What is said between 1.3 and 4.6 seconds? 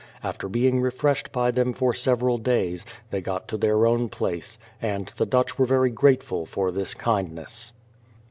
by them for several days, they got to their own place,